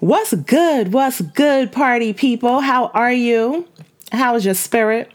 [0.00, 0.94] What's good?
[0.94, 2.60] What's good, party people?
[2.60, 3.68] How are you?
[4.12, 5.12] How is your spirit?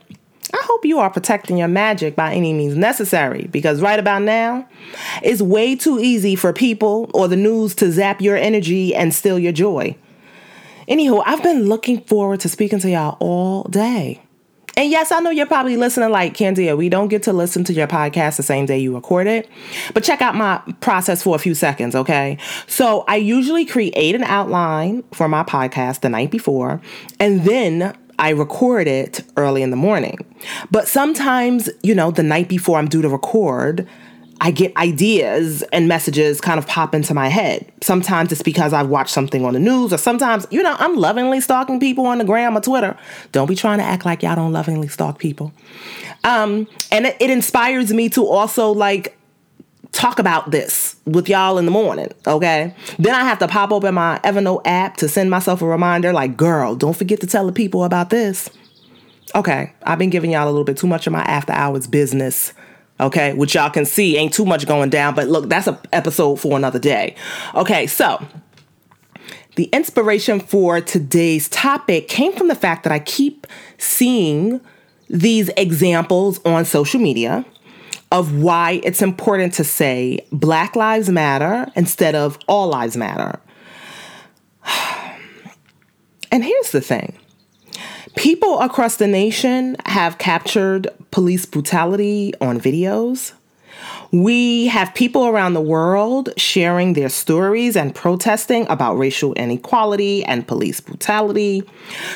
[0.54, 4.70] I hope you are protecting your magic by any means necessary because right about now,
[5.24, 9.40] it's way too easy for people or the news to zap your energy and steal
[9.40, 9.96] your joy.
[10.88, 14.22] Anywho, I've been looking forward to speaking to y'all all day.
[14.78, 17.74] And yes, I know you're probably listening like, Candia, we don't get to listen to
[17.74, 19.50] your podcast the same day you record it.
[19.94, 22.38] But check out my process for a few seconds, okay?
[22.68, 26.82] So I usually create an outline for my podcast the night before,
[27.20, 30.18] and then I record it early in the morning.
[30.72, 33.88] But sometimes, you know, the night before I'm due to record,
[34.42, 37.72] I get ideas and messages kind of pop into my head.
[37.82, 41.40] Sometimes it's because I've watched something on the news, or sometimes, you know, I'm lovingly
[41.40, 42.98] stalking people on the gram or Twitter.
[43.32, 45.54] Don't be trying to act like y'all don't lovingly stalk people.
[46.24, 49.18] Um, and it, it inspires me to also like
[49.94, 52.76] talk about this with y'all in the morning, okay?
[53.00, 56.36] Then I have to pop open my Evernote app to send myself a reminder like,
[56.36, 58.50] girl, don't forget to tell the people about this.
[59.34, 62.54] Okay, I've been giving y'all a little bit too much of my after hours business
[63.00, 66.38] okay which y'all can see ain't too much going down but look that's an episode
[66.38, 67.16] for another day.
[67.54, 68.24] Okay so
[69.56, 74.62] the inspiration for today's topic came from the fact that i keep seeing
[75.10, 77.46] these examples on social media
[78.12, 83.40] of why it's important to say black lives matter instead of all lives matter.
[86.32, 87.18] And here's the thing
[88.16, 93.34] People across the nation have captured police brutality on videos.
[94.12, 100.48] We have people around the world sharing their stories and protesting about racial inequality and
[100.48, 101.64] police brutality.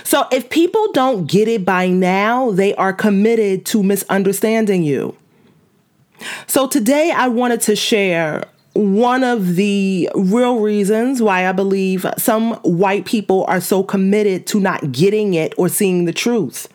[0.03, 5.17] So, if people don't get it by now, they are committed to misunderstanding you.
[6.47, 12.53] So, today I wanted to share one of the real reasons why I believe some
[12.57, 16.67] white people are so committed to not getting it or seeing the truth.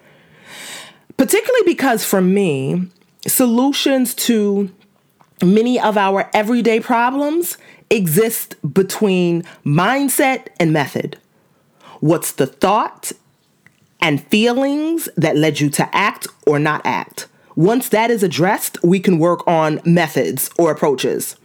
[1.16, 2.88] Particularly because for me,
[3.26, 4.70] solutions to
[5.42, 7.56] many of our everyday problems
[7.90, 11.18] exist between mindset and method.
[12.00, 13.12] What's the thought
[14.00, 17.28] and feelings that led you to act or not act?
[17.56, 21.36] Once that is addressed, we can work on methods or approaches.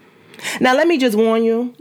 [0.59, 1.75] Now, let me just warn you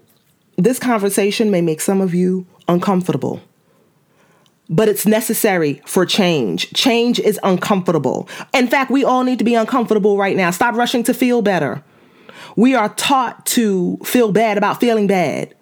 [0.56, 3.40] this conversation may make some of you uncomfortable,
[4.68, 6.72] but it's necessary for change.
[6.72, 8.28] Change is uncomfortable.
[8.52, 10.50] In fact, we all need to be uncomfortable right now.
[10.50, 11.82] Stop rushing to feel better.
[12.56, 15.54] We are taught to feel bad about feeling bad.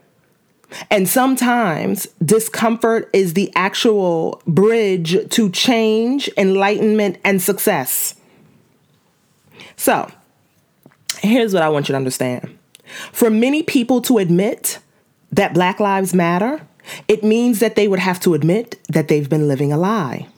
[0.90, 8.14] And sometimes discomfort is the actual bridge to change, enlightenment, and success.
[9.76, 10.10] So,
[11.20, 12.55] here's what I want you to understand
[13.12, 14.78] for many people to admit
[15.32, 16.66] that Black Lives Matter,
[17.08, 20.28] it means that they would have to admit that they've been living a lie.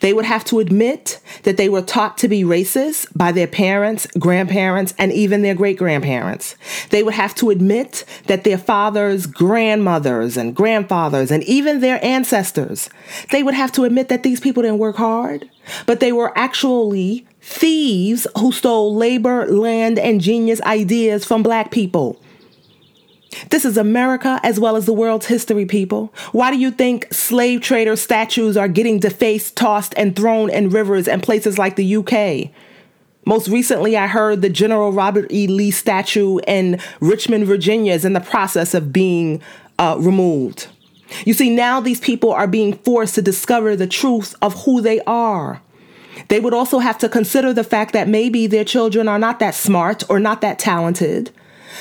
[0.00, 4.06] They would have to admit that they were taught to be racist by their parents,
[4.18, 6.56] grandparents, and even their great grandparents.
[6.90, 12.88] They would have to admit that their fathers, grandmothers, and grandfathers, and even their ancestors,
[13.30, 15.48] they would have to admit that these people didn't work hard,
[15.86, 22.20] but they were actually thieves who stole labor, land, and genius ideas from black people.
[23.50, 26.12] This is America as well as the world's history, people.
[26.32, 31.08] Why do you think slave trader statues are getting defaced, tossed, and thrown in rivers
[31.08, 32.50] and places like the UK?
[33.26, 35.46] Most recently, I heard the General Robert E.
[35.46, 39.40] Lee statue in Richmond, Virginia is in the process of being
[39.78, 40.68] uh, removed.
[41.24, 45.00] You see, now these people are being forced to discover the truth of who they
[45.02, 45.62] are.
[46.28, 49.54] They would also have to consider the fact that maybe their children are not that
[49.54, 51.30] smart or not that talented,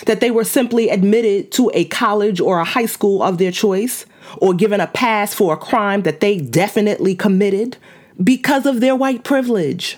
[0.06, 4.06] that they were simply admitted to a college or a high school of their choice,
[4.38, 7.78] or given a pass for a crime that they definitely committed
[8.24, 9.98] because of their white privilege.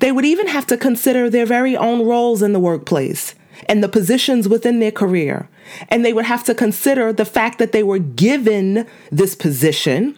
[0.00, 3.34] They would even have to consider their very own roles in the workplace
[3.68, 5.48] and the positions within their career.
[5.88, 10.16] And they would have to consider the fact that they were given this position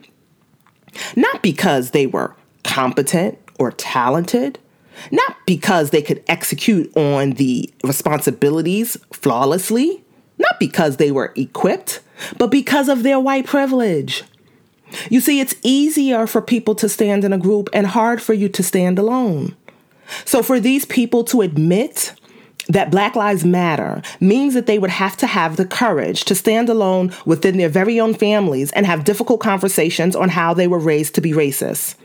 [1.15, 4.59] not because they were competent or talented,
[5.11, 10.03] not because they could execute on the responsibilities flawlessly,
[10.37, 12.01] not because they were equipped,
[12.37, 14.23] but because of their white privilege.
[15.09, 18.47] You see, it's easier for people to stand in a group and hard for you
[18.49, 19.55] to stand alone.
[20.23, 22.13] So, for these people to admit
[22.69, 26.69] that Black Lives Matter means that they would have to have the courage to stand
[26.69, 31.15] alone within their very own families and have difficult conversations on how they were raised
[31.15, 31.95] to be racist.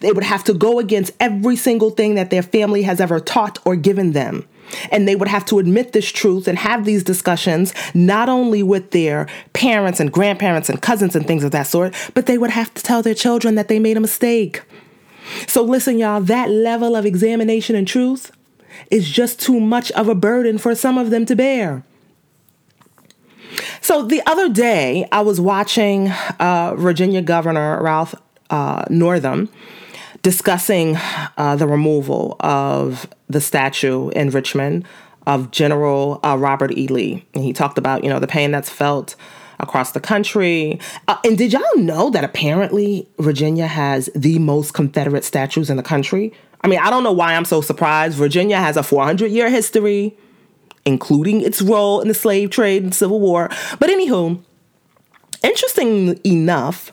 [0.00, 3.58] They would have to go against every single thing that their family has ever taught
[3.64, 4.46] or given them.
[4.92, 8.92] And they would have to admit this truth and have these discussions, not only with
[8.92, 12.72] their parents and grandparents and cousins and things of that sort, but they would have
[12.74, 14.62] to tell their children that they made a mistake.
[15.46, 18.32] So, listen, y'all, that level of examination and truth
[18.90, 21.84] is just too much of a burden for some of them to bear.
[23.80, 28.14] So, the other day, I was watching uh, Virginia Governor Ralph
[28.50, 29.48] uh, Northam
[30.22, 30.96] discussing
[31.36, 34.86] uh, the removal of the statue in Richmond
[35.26, 36.88] of General uh, Robert E.
[36.88, 37.24] Lee.
[37.34, 39.16] And he talked about, you know, the pain that's felt
[39.58, 40.80] across the country.
[41.06, 45.82] Uh, and did y'all know that apparently Virginia has the most Confederate statues in the
[45.82, 46.32] country?
[46.62, 48.16] I mean, I don't know why I'm so surprised.
[48.16, 50.16] Virginia has a 400 year history,
[50.84, 53.48] including its role in the slave trade and Civil War.
[53.78, 54.42] But anywho,
[55.42, 56.92] interesting enough,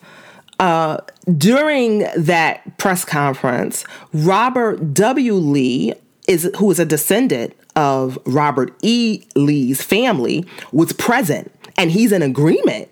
[0.60, 0.98] uh,
[1.38, 3.84] during that press conference,
[4.14, 5.34] Robert W.
[5.34, 5.94] Lee
[6.28, 9.24] is who is a descendant of Robert E.
[9.36, 12.90] Lee's family was present and he's in agreement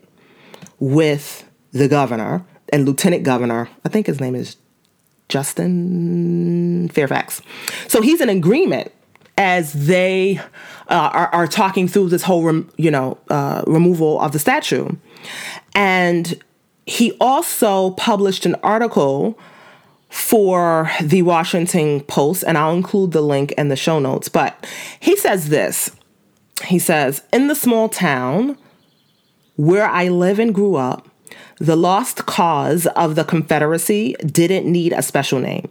[0.79, 3.69] with the governor and lieutenant governor.
[3.83, 4.57] I think his name is
[5.27, 7.41] Justin Fairfax.
[7.87, 8.91] So he's in agreement
[9.37, 10.37] as they
[10.87, 14.89] uh, are, are, talking through this whole, rem, you know, uh, removal of the statue.
[15.73, 16.41] And
[16.85, 19.37] he also published an article
[20.09, 24.29] for the Washington Post, and I'll include the link in the show notes.
[24.29, 24.65] But
[24.99, 25.91] he says this
[26.65, 28.57] He says, In the small town
[29.55, 31.07] where I live and grew up,
[31.59, 35.69] the lost cause of the Confederacy didn't need a special name.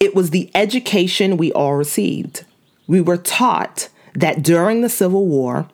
[0.00, 2.44] It was the education we all received.
[2.86, 5.68] We were taught that during the Civil War,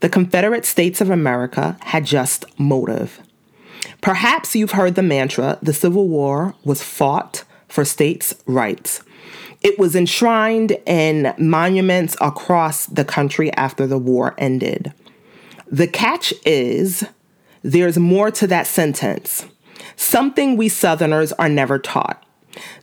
[0.00, 3.20] the Confederate States of America had just motive.
[4.04, 9.02] Perhaps you've heard the mantra the Civil War was fought for states' rights.
[9.62, 14.92] It was enshrined in monuments across the country after the war ended.
[15.68, 17.06] The catch is
[17.62, 19.46] there's more to that sentence,
[19.96, 22.22] something we Southerners are never taught.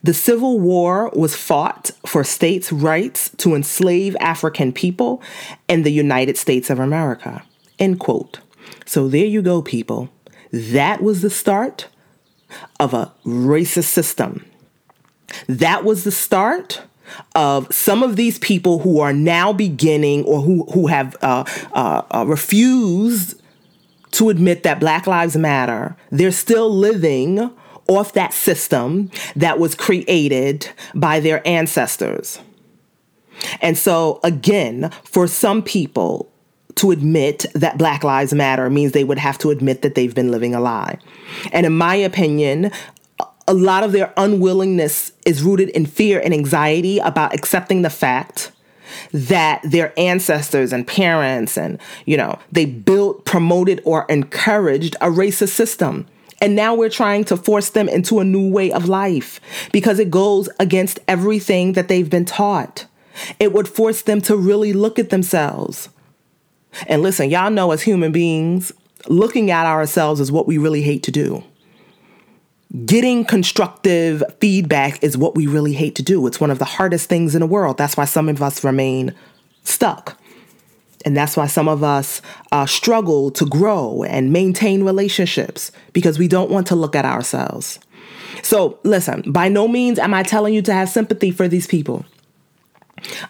[0.01, 5.21] The Civil War was fought for states' rights to enslave African people
[5.69, 7.43] in the United States of America.
[7.77, 8.39] End quote.
[8.87, 10.09] So there you go, people.
[10.51, 11.87] That was the start
[12.79, 14.45] of a racist system.
[15.47, 16.81] That was the start
[17.35, 21.43] of some of these people who are now beginning or who, who have uh,
[21.73, 23.41] uh, uh, refused
[24.11, 25.95] to admit that Black Lives Matter.
[26.09, 27.51] They're still living
[27.87, 32.39] off that system that was created by their ancestors.
[33.61, 36.30] And so, again, for some people,
[36.75, 40.31] to admit that Black Lives Matter means they would have to admit that they've been
[40.31, 40.97] living a lie.
[41.51, 42.71] And in my opinion,
[43.47, 48.51] a lot of their unwillingness is rooted in fear and anxiety about accepting the fact
[49.13, 55.49] that their ancestors and parents and you know they built promoted or encouraged a racist
[55.49, 56.07] system.
[56.43, 59.39] And now we're trying to force them into a new way of life
[59.71, 62.87] because it goes against everything that they've been taught.
[63.39, 65.89] It would force them to really look at themselves
[66.87, 68.71] and listen, y'all know as human beings,
[69.07, 71.43] looking at ourselves is what we really hate to do.
[72.85, 76.25] Getting constructive feedback is what we really hate to do.
[76.25, 77.77] It's one of the hardest things in the world.
[77.77, 79.13] That's why some of us remain
[79.63, 80.17] stuck.
[81.03, 82.21] And that's why some of us
[82.51, 87.79] uh, struggle to grow and maintain relationships because we don't want to look at ourselves.
[88.43, 92.05] So, listen, by no means am I telling you to have sympathy for these people.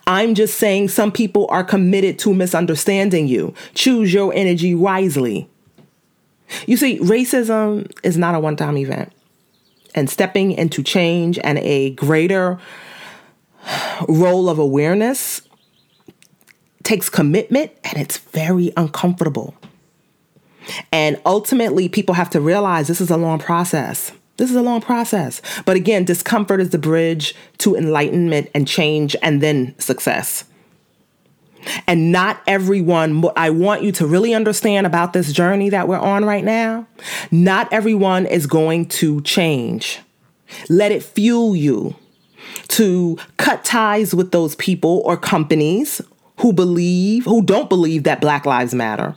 [0.08, 3.54] I'm just saying some people are committed to misunderstanding you.
[3.74, 5.50] Choose your energy wisely.
[6.68, 9.12] You see, racism is not a one time event.
[9.94, 12.60] And stepping into change and a greater
[14.08, 15.42] role of awareness
[16.84, 19.56] takes commitment and it's very uncomfortable.
[20.92, 24.12] And ultimately, people have to realize this is a long process.
[24.38, 25.42] This is a long process.
[25.66, 30.46] But again, discomfort is the bridge to enlightenment and change and then success.
[31.88, 36.00] And not everyone, what I want you to really understand about this journey that we're
[36.00, 36.88] on right now,
[37.30, 40.00] not everyone is going to change.
[40.70, 41.96] Let it fuel you
[42.70, 46.02] to cut ties with those people or companies
[46.40, 49.16] who believe, who don't believe that Black Lives Matter,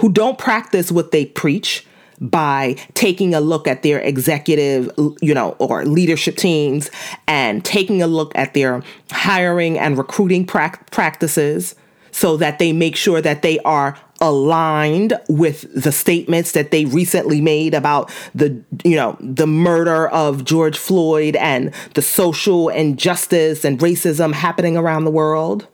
[0.00, 1.86] who don't practice what they preach,
[2.20, 6.90] by taking a look at their executive, you know, or leadership teams
[7.26, 11.74] and taking a look at their hiring and recruiting pra- practices
[12.10, 17.42] so that they make sure that they are aligned with the statements that they recently
[17.42, 23.78] made about the you know the murder of George Floyd and the social injustice and
[23.80, 25.66] racism happening around the world.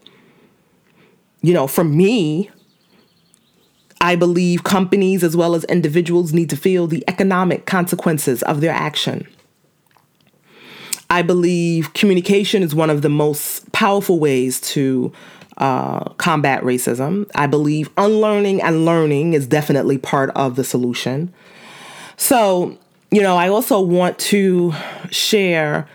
[1.42, 2.50] You know, for me,
[4.02, 8.72] I believe companies as well as individuals need to feel the economic consequences of their
[8.72, 9.28] action.
[11.08, 15.12] I believe communication is one of the most powerful ways to
[15.58, 17.30] uh, combat racism.
[17.36, 21.32] I believe unlearning and learning is definitely part of the solution.
[22.16, 22.76] So,
[23.12, 24.74] you know, I also want to
[25.10, 25.86] share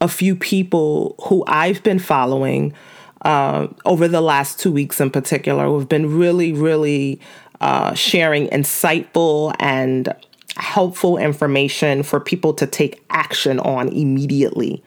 [0.00, 2.74] a few people who I've been following
[3.22, 7.20] uh, over the last two weeks in particular who have been really, really
[7.60, 10.14] uh, sharing insightful and
[10.56, 14.82] helpful information for people to take action on immediately.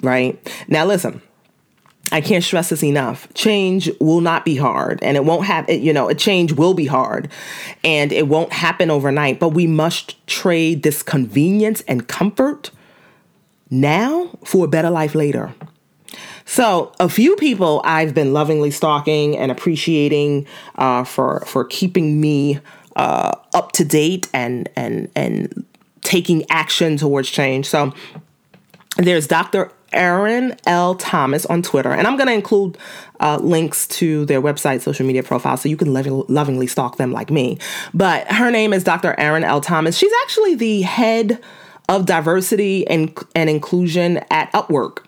[0.00, 0.38] Right?
[0.68, 1.22] Now, listen.
[2.12, 3.32] I can't stress this enough.
[3.34, 6.74] Change will not be hard and it won't have it, you know, a change will
[6.74, 7.30] be hard
[7.82, 12.70] and it won't happen overnight, but we must trade this convenience and comfort
[13.70, 15.54] now for a better life later.
[16.54, 20.46] So, a few people I've been lovingly stalking and appreciating
[20.76, 22.60] uh, for for keeping me
[22.94, 25.66] uh, up to date and and and
[26.02, 27.66] taking action towards change.
[27.66, 27.92] So,
[28.98, 29.72] there's Dr.
[29.92, 30.94] Erin L.
[30.94, 32.78] Thomas on Twitter, and I'm going to include
[33.18, 37.10] uh, links to their website, social media profile, so you can lo- lovingly stalk them
[37.10, 37.58] like me.
[37.92, 39.18] But her name is Dr.
[39.18, 39.60] Erin L.
[39.60, 39.96] Thomas.
[39.96, 41.42] She's actually the head
[41.88, 44.98] of diversity and, and inclusion at Upwork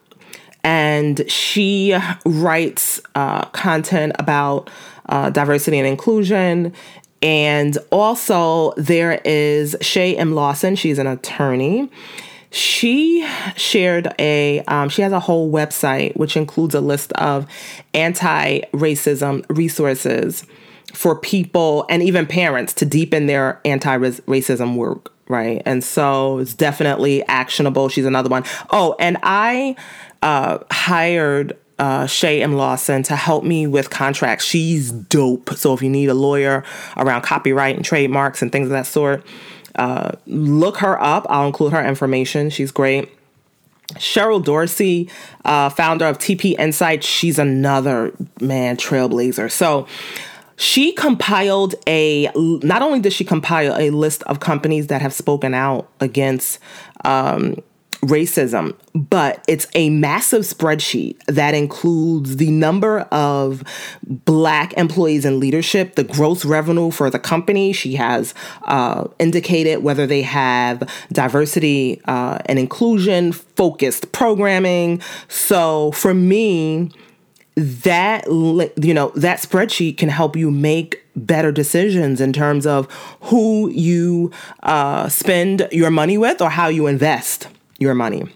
[0.66, 4.68] and she writes uh, content about
[5.08, 6.74] uh, diversity and inclusion.
[7.22, 10.34] And also, there is Shay M.
[10.34, 10.74] Lawson.
[10.74, 11.88] She's an attorney.
[12.50, 17.46] She shared a, um, she has a whole website which includes a list of
[17.94, 20.44] anti racism resources
[20.92, 25.62] for people and even parents to deepen their anti racism work, right?
[25.64, 27.88] And so it's definitely actionable.
[27.88, 28.42] She's another one.
[28.70, 29.76] Oh, and I
[30.22, 32.54] uh, hired uh, Shay M.
[32.54, 34.44] Lawson to help me with contracts.
[34.44, 35.50] She's dope.
[35.54, 36.64] So if you need a lawyer
[36.96, 39.24] around copyright and trademarks and things of that sort,
[39.74, 41.26] uh, look her up.
[41.28, 42.50] I'll include her information.
[42.50, 43.10] She's great.
[43.94, 45.08] Cheryl Dorsey,
[45.44, 49.50] uh, founder of TP Insight, she's another man trailblazer.
[49.50, 49.86] So
[50.56, 55.54] she compiled a not only did she compile a list of companies that have spoken
[55.54, 56.58] out against
[57.04, 57.62] um,
[58.06, 63.62] racism, but it's a massive spreadsheet that includes the number of
[64.02, 67.72] black employees in leadership, the gross revenue for the company.
[67.72, 75.02] She has uh, indicated whether they have diversity uh, and inclusion focused programming.
[75.28, 76.90] So for me,
[77.56, 82.90] that you know that spreadsheet can help you make better decisions in terms of
[83.22, 84.30] who you
[84.62, 87.48] uh, spend your money with or how you invest
[87.78, 88.28] your money.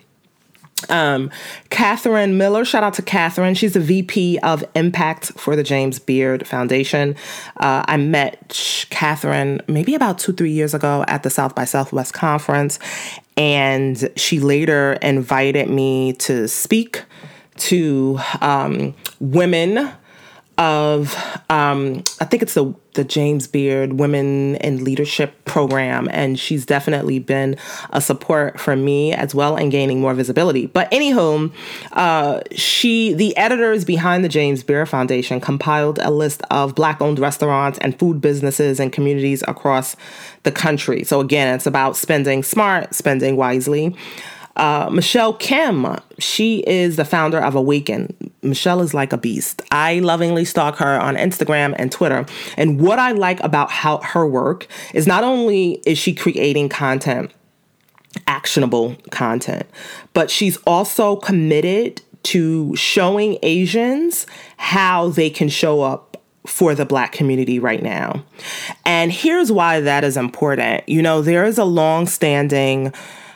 [0.88, 1.30] Um,
[1.68, 3.54] Catherine Miller, shout out to Catherine.
[3.54, 7.16] She's the VP of Impact for the James Beard Foundation.
[7.58, 12.14] Uh, I met Catherine maybe about two, three years ago at the South by Southwest
[12.14, 12.78] conference,
[13.36, 17.04] and she later invited me to speak
[17.56, 19.90] to um, women
[20.60, 21.16] of
[21.48, 27.18] um, I think it's the the James Beard Women in Leadership program, and she's definitely
[27.18, 27.56] been
[27.90, 30.66] a support for me as well in gaining more visibility.
[30.66, 31.50] But anywho,
[31.92, 37.78] uh, she the editors behind the James Beard Foundation compiled a list of Black-owned restaurants
[37.78, 39.96] and food businesses and communities across
[40.42, 41.04] the country.
[41.04, 43.96] So again, it's about spending smart, spending wisely.
[44.60, 45.86] Uh, Michelle Kim,
[46.18, 48.14] she is the founder of Awaken.
[48.42, 49.62] Michelle is like a beast.
[49.70, 52.26] I lovingly stalk her on Instagram and Twitter.
[52.58, 57.32] And what I like about how her work is not only is she creating content,
[58.26, 59.66] actionable content,
[60.12, 64.26] but she's also committed to showing Asians
[64.58, 68.22] how they can show up for the black community right now.
[68.84, 70.86] And here's why that is important.
[70.86, 72.92] You know, there is a long standing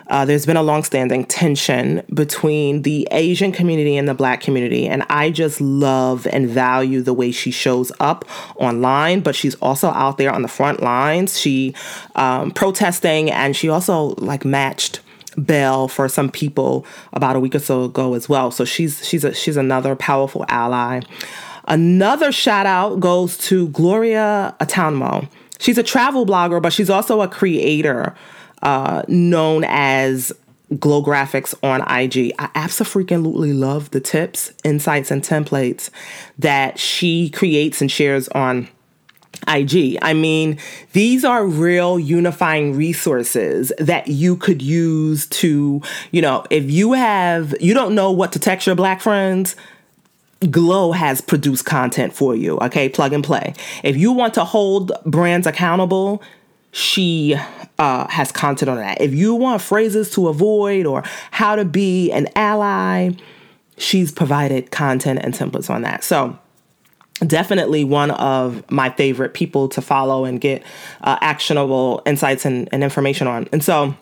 [0.09, 5.05] uh, there's been a longstanding tension between the Asian community and the Black community, and
[5.09, 8.25] I just love and value the way she shows up
[8.57, 9.21] online.
[9.21, 11.39] But she's also out there on the front lines.
[11.39, 11.75] She
[12.15, 15.01] um, protesting, and she also like matched
[15.43, 18.51] bail for some people about a week or so ago as well.
[18.51, 21.01] So she's she's a, she's another powerful ally.
[21.67, 25.29] Another shout out goes to Gloria Atanmo.
[25.59, 28.15] She's a travel blogger, but she's also a creator
[28.65, 30.33] uh, known as
[30.79, 32.33] Glow Graphics on IG.
[32.39, 35.91] I absolutely love the tips, insights, and templates
[36.39, 38.69] that she creates and shares on
[39.47, 39.99] IG.
[40.01, 40.59] I mean,
[40.93, 47.55] these are real unifying resources that you could use to, you know, if you have,
[47.61, 49.57] you don't know what to text your black friends,
[50.51, 52.89] Glow has produced content for you, okay?
[52.89, 53.55] Plug and play.
[53.83, 56.23] If you want to hold brands accountable,
[56.71, 57.37] she
[57.85, 58.99] uh, has content on that.
[59.03, 63.11] If you want phrases to avoid or how to be an ally,
[63.77, 66.03] she's provided content and templates on that.
[66.03, 66.39] So,
[67.27, 70.63] definitely one of my favorite people to follow and get
[71.03, 73.49] uh, actionable insights and, and information on.
[73.53, 73.95] And so,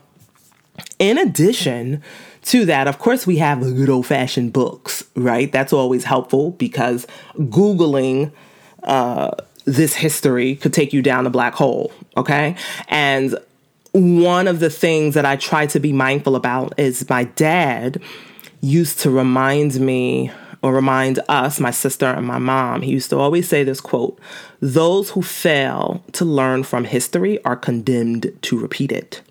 [1.00, 2.02] in addition
[2.44, 5.50] to that, of course, we have good old fashioned books, right?
[5.50, 7.04] That's always helpful because
[7.36, 8.30] Googling
[8.84, 9.32] uh,
[9.64, 12.54] this history could take you down a black hole, okay?
[12.86, 13.36] And
[13.92, 18.00] one of the things that I try to be mindful about is my dad
[18.60, 20.30] used to remind me
[20.62, 24.18] or remind us, my sister and my mom, he used to always say this quote
[24.60, 29.22] Those who fail to learn from history are condemned to repeat it.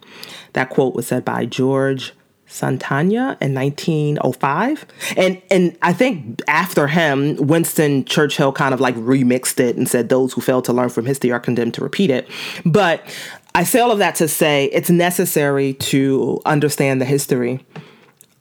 [0.54, 2.14] That quote was said by George
[2.52, 4.86] Santayana in 1905.
[5.16, 10.10] And and I think after him, Winston Churchill kind of like remixed it and said
[10.10, 12.30] those who fail to learn from history are condemned to repeat it.
[12.66, 13.02] But
[13.54, 17.66] I say all of that to say it's necessary to understand the history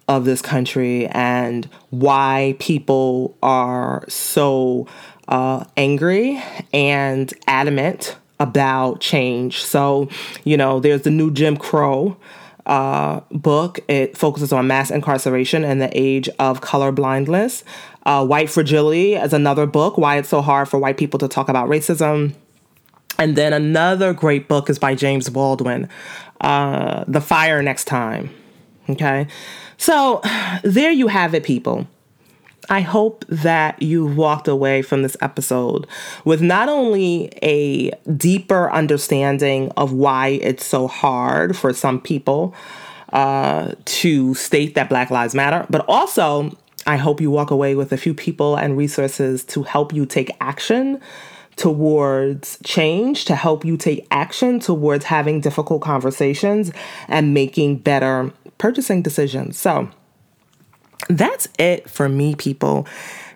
[0.06, 4.86] of this country and why people are so
[5.26, 9.62] uh, angry and adamant about change.
[9.62, 10.08] So,
[10.44, 12.16] you know, there's the new Jim Crow
[12.66, 13.80] uh, book.
[13.88, 17.64] It focuses on mass incarceration and the age of color blindness.
[18.06, 21.48] Uh, white Fragility is another book, Why It's So Hard for White People to Talk
[21.48, 22.34] About Racism.
[23.20, 25.90] And then another great book is by James Baldwin,
[26.40, 28.30] uh, The Fire Next Time.
[28.88, 29.26] Okay.
[29.76, 30.22] So
[30.64, 31.86] there you have it, people.
[32.70, 35.86] I hope that you walked away from this episode
[36.24, 42.54] with not only a deeper understanding of why it's so hard for some people
[43.12, 47.92] uh, to state that Black Lives Matter, but also I hope you walk away with
[47.92, 51.00] a few people and resources to help you take action
[51.56, 56.72] towards change, to help you take action towards having difficult conversations
[57.08, 59.58] and making better purchasing decisions.
[59.58, 59.90] So
[61.08, 62.86] that's it for me, people.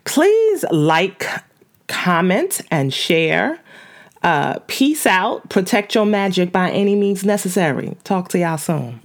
[0.04, 1.26] Please like,
[1.86, 3.58] comment, and share.
[4.22, 5.48] Uh, peace out.
[5.50, 7.96] Protect your magic by any means necessary.
[8.04, 9.00] Talk to y'all soon.